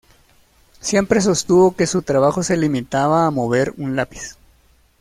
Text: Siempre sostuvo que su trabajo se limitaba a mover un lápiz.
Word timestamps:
Siempre 0.79 1.21
sostuvo 1.21 1.75
que 1.75 1.85
su 1.85 2.01
trabajo 2.01 2.41
se 2.41 2.57
limitaba 2.57 3.27
a 3.27 3.29
mover 3.29 3.75
un 3.77 3.95
lápiz. 3.95 4.35